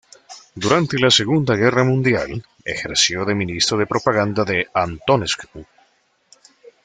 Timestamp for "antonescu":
4.73-5.63